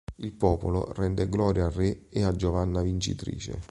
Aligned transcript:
Il 0.15 0.31
popolo 0.33 0.91
rende 0.93 1.29
gloria 1.29 1.65
al 1.65 1.71
re 1.73 2.07
e 2.09 2.23
a 2.23 2.31
Giovanna 2.35 2.81
vincitrice. 2.81 3.59